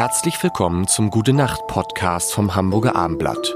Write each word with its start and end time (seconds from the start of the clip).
Herzlich 0.00 0.42
willkommen 0.42 0.88
zum 0.88 1.10
Gute 1.10 1.34
Nacht 1.34 1.66
Podcast 1.66 2.32
vom 2.32 2.54
Hamburger 2.54 2.96
Armblatt. 2.96 3.54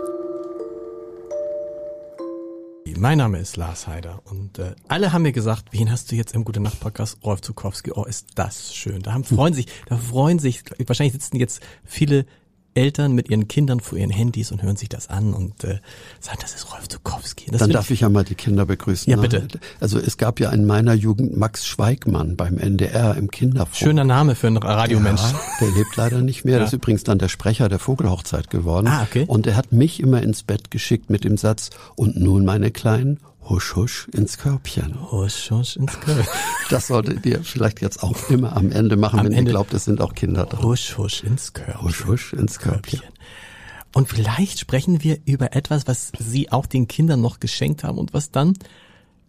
Mein 2.99 3.17
Name 3.17 3.39
ist 3.39 3.57
Lars 3.57 3.87
Heider 3.87 4.21
und 4.27 4.59
äh, 4.59 4.75
alle 4.87 5.15
haben 5.15 5.23
mir 5.23 5.33
gesagt, 5.33 5.69
wen 5.71 5.91
hast 5.91 6.13
du 6.13 6.17
jetzt 6.17 6.35
im 6.35 6.45
Gute 6.45 6.61
Nacht 6.61 6.81
Podcast? 6.81 7.17
Rolf 7.25 7.41
Zukowski. 7.41 7.93
Oh, 7.93 8.05
ist 8.05 8.33
das 8.35 8.75
schön. 8.75 9.01
Da 9.01 9.15
haben, 9.15 9.25
freuen 9.25 9.55
sich, 9.55 9.69
da 9.87 9.97
freuen 9.97 10.39
sich, 10.39 10.65
wahrscheinlich 10.87 11.15
sitzen 11.15 11.39
jetzt 11.39 11.63
viele 11.83 12.27
Eltern 12.75 13.13
mit 13.13 13.31
ihren 13.31 13.49
Kindern 13.49 13.81
vor 13.81 13.99
ihren 13.99 14.11
Handys 14.11 14.53
und 14.53 14.63
hören 14.63 14.77
sich 14.77 14.89
das 14.89 15.09
an 15.09 15.35
und 15.35 15.65
äh, 15.65 15.79
sagen, 16.21 16.39
das 16.41 16.55
ist 16.55 16.73
Rolf 16.73 16.89
Zukowski. 16.89 17.51
Das 17.51 17.61
Dann 17.61 17.71
darf 17.71 17.91
ich 17.91 18.01
ja 18.01 18.09
mal 18.09 18.25
die 18.25 18.35
Kinder 18.35 18.67
begrüßen. 18.67 19.11
Ja, 19.11 19.17
bitte. 19.17 19.47
Also 19.81 19.99
es 19.99 20.17
gab 20.17 20.41
ja 20.41 20.51
in 20.51 20.67
meiner 20.67 20.95
Jugend 20.95 21.37
Max 21.37 21.67
Schweigmann 21.67 22.37
beim 22.37 22.59
NDR 22.59 23.17
im 23.17 23.31
Kinderfunk. 23.31 23.77
Schöner 23.77 24.05
Name 24.05 24.35
für 24.35 24.49
einen 24.49 24.57
Radiomensch. 24.57 25.23
Ja, 25.23 25.41
der 25.61 25.71
lebt 25.71 25.97
leider 25.97 26.21
nicht 26.21 26.45
mehr. 26.45 26.55
Ja. 26.55 26.61
Das 26.61 26.71
ist 26.71 26.75
übrigens 26.75 27.05
dann 27.05 27.19
der 27.19 27.29
Sprecher 27.29 27.69
der 27.69 27.79
Vogelhochzeit 27.79 28.51
geworden. 28.51 28.87
Ah, 28.89 29.03
okay. 29.03 29.25
Und 29.27 29.47
er 29.47 29.57
hat 29.57 29.73
mich 29.73 30.01
immer 30.01 30.23
ins 30.23 30.43
Bett 30.43 30.71
geschickt 30.71 31.11
mit 31.11 31.25
dem 31.25 31.37
Satz, 31.37 31.71
und 31.97 32.17
nun 32.17 32.45
meine 32.45 32.71
Kleinen, 32.71 33.21
Husch, 33.49 33.77
husch 33.77 34.09
ins 34.13 34.39
Körbchen. 34.39 35.11
Husch, 35.11 35.51
husch 35.51 35.77
ins 35.77 36.01
Körbchen. 36.01 36.33
Das 36.71 36.87
solltet 36.87 37.27
ihr 37.27 37.45
vielleicht 37.45 37.83
jetzt 37.83 38.03
auch 38.03 38.31
immer 38.31 38.57
am 38.57 38.73
Ende 38.73 38.97
machen, 38.97 39.19
am 39.19 39.27
wenn 39.27 39.33
Ende 39.33 39.51
ihr 39.51 39.55
glaubt, 39.55 39.75
es 39.75 39.85
sind 39.85 40.01
auch 40.01 40.15
Kinder 40.15 40.47
da. 40.47 40.63
Husch, 40.63 40.97
husch 40.97 41.23
ins 41.23 41.53
Körbchen. 41.53 41.83
Husch, 41.83 42.07
husch 42.07 42.33
ins 42.33 42.59
Körbchen. 42.59 43.03
Und 43.95 44.09
vielleicht 44.09 44.59
sprechen 44.59 45.03
wir 45.05 45.19
über 45.25 45.55
etwas, 45.55 45.87
was 45.87 46.11
Sie 46.19 46.51
auch 46.51 46.67
den 46.67 46.89
Kindern 46.89 47.21
noch 47.21 47.39
geschenkt 47.39 47.85
haben 47.85 47.99
und 47.99 48.15
was 48.15 48.31
dann 48.31 48.55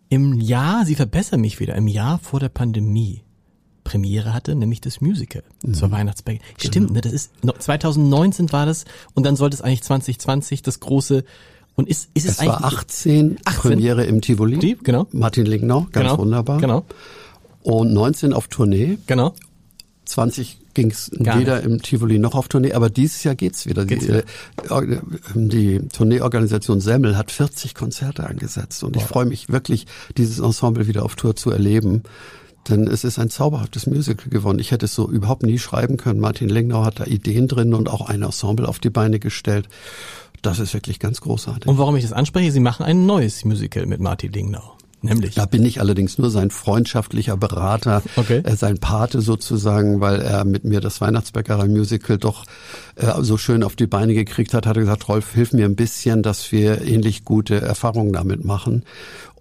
im 0.10 0.40
Jahr, 0.40 0.86
Sie 0.86 0.96
verbessern 0.96 1.42
mich 1.42 1.60
wieder, 1.60 1.76
im 1.76 1.88
Jahr 1.88 2.20
vor 2.20 2.40
der 2.40 2.50
Pandemie 2.50 3.26
Premiere 3.84 4.34
hatte, 4.34 4.56
nämlich 4.56 4.82
das 4.82 5.00
Musical 5.00 5.44
mhm. 5.64 5.74
zur 5.76 5.92
Weihnachtsbäcke. 5.92 6.44
Stimmt, 6.58 6.88
genau. 6.88 6.94
ne? 6.94 7.02
Das 7.02 7.14
ist 7.14 7.32
2019 7.60 8.52
war 8.52 8.66
das 8.66 8.84
und 9.14 9.26
dann 9.26 9.38
sollte 9.38 9.56
es 9.56 9.62
eigentlich 9.62 9.84
2020 9.84 10.62
das 10.64 10.82
große 10.82 11.24
und 11.76 11.90
ist, 11.90 12.10
ist 12.14 12.26
es, 12.26 12.32
es 12.32 12.40
eigentlich. 12.40 12.62
war 12.62 12.66
18, 12.66 13.38
18 13.44 13.62
Premiere 13.62 14.06
im 14.06 14.22
Tivoli. 14.22 14.58
Die, 14.58 14.78
genau. 14.82 15.08
Martin 15.12 15.46
Lingnau, 15.46 15.88
ganz 15.92 16.08
genau, 16.08 16.18
wunderbar. 16.18 16.60
Genau. 16.60 16.86
Und 17.64 17.94
19 17.94 18.34
auf 18.34 18.48
Tournee. 18.48 18.98
Genau. 19.08 19.34
20 20.06 20.60
ging 20.76 20.92
es 20.92 21.10
weder 21.14 21.62
im 21.62 21.82
Tivoli 21.82 22.20
noch 22.20 22.36
auf 22.36 22.48
Tournee, 22.48 22.74
aber 22.74 22.90
dieses 22.90 23.24
Jahr 23.24 23.34
geht's 23.34 23.66
wieder. 23.66 23.86
Geht's 23.86 24.06
die, 24.06 24.10
wieder. 24.10 24.24
Äh, 24.70 25.00
die 25.34 25.80
Tourneeorganisation 25.88 26.80
Semmel 26.80 27.18
hat 27.18 27.32
40 27.32 27.74
Konzerte 27.74 28.28
angesetzt 28.28 28.84
und 28.84 28.96
wow. 28.96 29.02
ich 29.02 29.08
freue 29.08 29.26
mich 29.26 29.50
wirklich, 29.50 29.88
dieses 30.18 30.40
Ensemble 30.40 30.88
wieder 30.88 31.04
auf 31.04 31.16
Tour 31.16 31.36
zu 31.36 31.50
erleben. 31.50 32.04
Denn 32.70 32.88
es 32.88 33.04
ist 33.04 33.20
ein 33.20 33.30
zauberhaftes 33.30 33.86
Musical 33.86 34.30
geworden. 34.30 34.60
Ich 34.60 34.72
hätte 34.72 34.86
es 34.86 34.96
so 34.96 35.10
überhaupt 35.10 35.44
nie 35.44 35.60
schreiben 35.60 35.98
können. 35.98 36.20
Martin 36.20 36.50
Lengnau 36.50 36.84
hat 36.84 37.00
da 37.00 37.06
Ideen 37.06 37.48
drin 37.48 37.74
und 37.74 37.90
auch 37.90 38.02
ein 38.02 38.24
Ensemble 38.24 38.68
auf 38.68 38.80
die 38.80 38.90
Beine 38.90 39.20
gestellt. 39.20 39.70
Das 40.42 40.60
ist 40.60 40.74
wirklich 40.74 41.00
ganz 41.00 41.22
großartig. 41.22 41.68
Und 41.68 41.78
warum 41.78 41.96
ich 41.96 42.04
das 42.04 42.14
anspreche, 42.14 42.52
Sie 42.52 42.60
machen 42.60 42.86
ein 42.86 43.06
neues 43.06 43.46
Musical 43.46 43.86
mit 43.86 44.00
Martin 44.00 44.32
Lingnau. 44.32 44.76
Nämlich. 45.02 45.36
Da 45.36 45.46
bin 45.46 45.64
ich 45.66 45.80
allerdings 45.80 46.18
nur 46.18 46.32
sein 46.32 46.50
freundschaftlicher 46.50 47.38
Berater, 47.38 48.02
okay. 48.16 48.42
äh, 48.44 48.56
sein 48.56 48.80
Pate 48.80 49.22
sozusagen, 49.22 50.02
weil 50.02 50.22
er 50.22 50.46
mit 50.46 50.64
mir 50.64 50.82
das 50.82 51.00
Weihnachtsbäckerei 51.00 51.68
Musical 51.68 52.18
doch 52.18 52.46
äh, 52.96 53.22
so 53.22 53.38
schön 53.38 53.64
auf 53.64 53.76
die 53.76 53.88
Beine 53.88 54.14
gekriegt 54.14 54.54
hat, 54.54 54.66
hat 54.66 54.78
er 54.78 54.82
gesagt, 54.82 55.08
Rolf, 55.08 55.34
hilf 55.34 55.54
mir 55.54 55.66
ein 55.66 55.76
bisschen, 55.76 56.24
dass 56.24 56.52
wir 56.52 56.82
ähnlich 56.82 57.24
gute 57.24 57.62
Erfahrungen 57.62 58.14
damit 58.14 58.44
machen. 58.44 58.84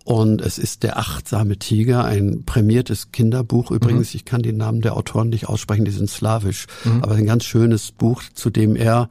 Und 0.05 0.43
es 0.43 0.59
ist 0.59 0.83
Der 0.83 0.99
achtsame 0.99 1.59
Tiger, 1.59 2.05
ein 2.05 2.45
prämiertes 2.45 3.11
Kinderbuch 3.11 3.71
übrigens. 3.71 4.13
Mhm. 4.13 4.17
Ich 4.17 4.25
kann 4.27 4.43
den 4.43 4.59
Namen 4.59 4.83
der 4.83 4.97
Autoren 4.97 5.31
nicht 5.31 5.49
aussprechen, 5.49 5.87
die 5.87 5.91
sind 5.91 6.11
slawisch. 6.11 6.67
Mhm. 6.85 7.03
Aber 7.03 7.15
ein 7.15 7.25
ganz 7.25 7.45
schönes 7.45 7.91
Buch, 7.91 8.23
zu 8.35 8.51
dem 8.51 8.77
er 8.77 9.09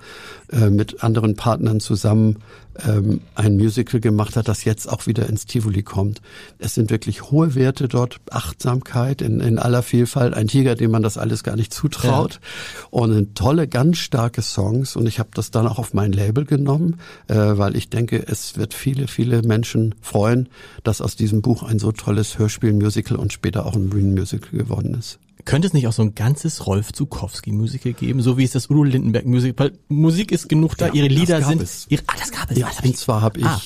äh, 0.51 0.69
mit 0.69 1.03
anderen 1.03 1.35
Partnern 1.35 1.79
zusammen 1.79 2.37
ähm, 2.85 3.21
ein 3.35 3.57
Musical 3.57 3.99
gemacht 3.99 4.35
hat, 4.35 4.47
das 4.47 4.63
jetzt 4.63 4.89
auch 4.89 5.05
wieder 5.05 5.27
ins 5.27 5.45
Tivoli 5.45 5.83
kommt. 5.83 6.21
Es 6.57 6.73
sind 6.73 6.89
wirklich 6.89 7.31
hohe 7.31 7.55
Werte 7.55 7.87
dort, 7.87 8.19
Achtsamkeit 8.31 9.21
in, 9.21 9.39
in 9.39 9.59
aller 9.59 9.83
Vielfalt, 9.83 10.33
ein 10.33 10.47
Tiger, 10.47 10.75
dem 10.75 10.91
man 10.91 11.03
das 11.03 11.17
alles 11.17 11.43
gar 11.43 11.55
nicht 11.55 11.73
zutraut 11.73 12.39
ja. 12.41 12.87
und 12.89 13.35
tolle, 13.35 13.67
ganz 13.67 13.97
starke 13.97 14.41
Songs 14.41 14.95
und 14.95 15.07
ich 15.07 15.19
habe 15.19 15.29
das 15.33 15.51
dann 15.51 15.67
auch 15.67 15.77
auf 15.77 15.93
mein 15.93 16.11
Label 16.11 16.45
genommen, 16.45 16.99
äh, 17.27 17.35
weil 17.35 17.75
ich 17.75 17.89
denke, 17.89 18.23
es 18.27 18.57
wird 18.57 18.73
viele, 18.73 19.07
viele 19.07 19.41
Menschen 19.43 19.95
freuen, 20.01 20.49
dass 20.83 21.01
aus 21.01 21.15
diesem 21.15 21.41
Buch 21.41 21.63
ein 21.63 21.79
so 21.79 21.91
tolles 21.91 22.37
Hörspiel-Musical 22.37 23.17
und 23.17 23.33
später 23.33 23.65
auch 23.65 23.75
ein 23.75 23.89
Bühnenmusical 23.89 24.59
geworden 24.59 24.95
ist. 24.95 25.19
Könnte 25.45 25.67
es 25.67 25.73
nicht 25.73 25.87
auch 25.87 25.93
so 25.93 26.03
ein 26.03 26.15
ganzes 26.15 26.67
Rolf 26.67 26.93
Zukowski 26.93 27.51
Musical 27.51 27.93
geben, 27.93 28.21
so 28.21 28.37
wie 28.37 28.43
es 28.43 28.51
das 28.51 28.69
Udo 28.69 28.83
Lindenberg 28.83 29.25
Musical, 29.25 29.71
weil 29.71 29.77
Musik 29.89 30.31
ist 30.31 30.47
genug 30.47 30.77
da, 30.77 30.87
ja, 30.87 30.93
ihre 30.93 31.07
Lieder 31.07 31.41
sind, 31.41 31.61
es. 31.61 31.85
ihre, 31.89 32.03
ah, 32.07 32.13
das 32.17 32.31
gab 32.31 32.49
es. 32.49 32.57
Ja, 32.57 32.69
und 32.83 32.97
zwar 32.97 33.21
habe 33.21 33.39
ich 33.39 33.45
ah. 33.45 33.61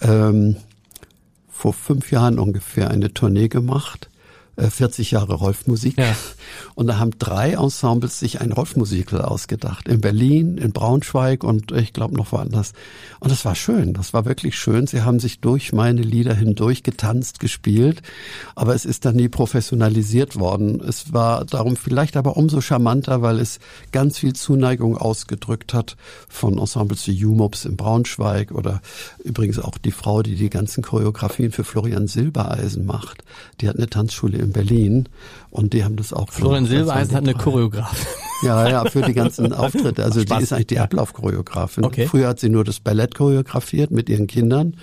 ähm, 0.00 0.56
vor 1.50 1.72
fünf 1.72 2.12
Jahren 2.12 2.38
ungefähr 2.38 2.90
eine 2.90 3.12
Tournee 3.12 3.48
gemacht 3.48 4.08
40 4.58 5.12
äh, 5.12 5.14
Jahre 5.14 5.34
Rolf-Musik. 5.34 5.98
Ja. 5.98 6.16
Und 6.74 6.86
da 6.88 6.98
haben 6.98 7.12
drei 7.18 7.52
Ensembles 7.52 8.18
sich 8.18 8.40
ein 8.40 8.52
Rolf-Musical 8.52 9.22
ausgedacht. 9.22 9.88
In 9.88 10.00
Berlin, 10.00 10.58
in 10.58 10.72
Braunschweig 10.72 11.44
und 11.44 11.72
ich 11.72 11.92
glaube 11.92 12.16
noch 12.16 12.32
woanders. 12.32 12.72
Und 13.20 13.30
das 13.30 13.44
war 13.44 13.54
schön. 13.54 13.94
Das 13.94 14.12
war 14.12 14.24
wirklich 14.24 14.56
schön. 14.56 14.86
Sie 14.86 15.02
haben 15.02 15.20
sich 15.20 15.40
durch 15.40 15.72
meine 15.72 16.02
Lieder 16.02 16.34
hindurch 16.34 16.82
getanzt, 16.82 17.40
gespielt. 17.40 18.02
Aber 18.54 18.74
es 18.74 18.84
ist 18.84 19.04
dann 19.04 19.16
nie 19.16 19.28
professionalisiert 19.28 20.36
worden. 20.36 20.80
Es 20.80 21.12
war 21.12 21.44
darum 21.44 21.76
vielleicht 21.76 22.16
aber 22.16 22.36
umso 22.36 22.60
charmanter, 22.60 23.22
weil 23.22 23.38
es 23.38 23.60
ganz 23.92 24.18
viel 24.18 24.34
Zuneigung 24.34 24.96
ausgedrückt 24.96 25.74
hat 25.74 25.96
von 26.28 26.58
Ensembles 26.58 27.06
wie 27.06 27.12
Jumops 27.12 27.64
in 27.64 27.76
Braunschweig 27.76 28.52
oder 28.52 28.80
übrigens 29.22 29.58
auch 29.58 29.78
die 29.78 29.92
Frau, 29.92 30.22
die 30.22 30.34
die 30.34 30.50
ganzen 30.50 30.82
Choreografien 30.82 31.52
für 31.52 31.64
Florian 31.64 32.08
Silbereisen 32.08 32.86
macht. 32.86 33.22
Die 33.60 33.68
hat 33.68 33.76
eine 33.76 33.88
Tanzschule 33.88 34.38
in 34.38 34.47
Berlin 34.52 35.08
und 35.50 35.72
die 35.72 35.84
haben 35.84 35.96
das 35.96 36.12
auch. 36.12 36.30
Florian 36.30 36.66
Silbereisen 36.66 37.14
hat 37.14 37.22
eine 37.22 37.34
Choreografin. 37.34 38.06
Ja, 38.42 38.68
ja, 38.68 38.84
für 38.84 39.02
die 39.02 39.14
ganzen 39.14 39.52
Auftritte. 39.54 40.04
Also 40.04 40.22
die 40.22 40.42
ist 40.42 40.52
eigentlich 40.52 40.68
die 40.68 40.78
Ablaufchoreografin. 40.78 41.84
Okay. 41.84 42.06
Früher 42.06 42.28
hat 42.28 42.40
sie 42.40 42.48
nur 42.48 42.64
das 42.64 42.80
Ballett 42.80 43.14
choreografiert 43.14 43.90
mit 43.90 44.08
ihren 44.08 44.26
Kindern. 44.26 44.76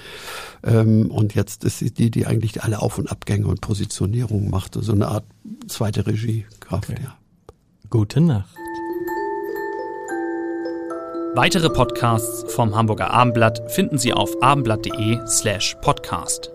Ähm, 0.64 1.10
und 1.10 1.36
jetzt 1.36 1.64
ist 1.64 1.80
sie 1.80 1.92
die, 1.92 2.12
die 2.12 2.26
eigentlich 2.26 2.64
alle 2.64 2.82
Auf- 2.82 2.98
und 2.98 3.12
Abgänge 3.12 3.48
und 3.48 3.62
Positionierungen 3.62 4.50
macht. 4.50 4.76
So 4.76 4.92
eine 4.92 5.08
Art 5.08 5.26
zweite 5.68 6.06
Regiekraft, 6.06 6.90
okay. 6.90 7.02
ja. 7.04 7.16
Gute 7.90 8.20
Nacht. 8.20 8.50
Weitere 11.36 11.70
Podcasts 11.70 12.46
vom 12.54 12.76
Hamburger 12.76 13.12
Abendblatt 13.12 13.70
finden 13.70 13.98
Sie 13.98 14.14
auf 14.14 14.42
abendblatt.de 14.42 15.20
slash 15.28 15.76
podcast. 15.82 16.55